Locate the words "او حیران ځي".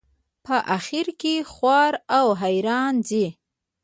2.17-3.25